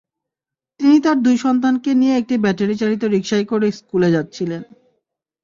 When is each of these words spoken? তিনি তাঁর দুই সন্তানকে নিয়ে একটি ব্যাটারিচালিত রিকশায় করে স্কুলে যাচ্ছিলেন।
তিনি 0.79 0.97
তাঁর 0.99 1.17
দুই 1.21 1.35
সন্তানকে 1.37 1.91
নিয়ে 1.93 2.13
একটি 2.17 2.35
ব্যাটারিচালিত 2.37 3.03
রিকশায় 3.05 3.45
করে 3.45 3.67
স্কুলে 3.71 4.09
যাচ্ছিলেন। 4.11 4.61